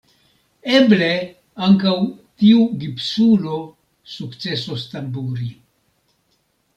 [0.77, 1.09] Eble,
[1.67, 1.91] ankaŭ
[2.43, 3.59] tiu gipsulo
[4.15, 5.51] sukcesos tamburi.